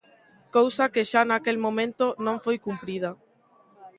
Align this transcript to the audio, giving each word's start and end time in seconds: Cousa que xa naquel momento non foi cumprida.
Cousa 0.55 0.85
que 0.93 1.03
xa 1.11 1.21
naquel 1.27 1.57
momento 1.65 2.05
non 2.25 2.37
foi 2.43 2.57
cumprida. 2.65 3.11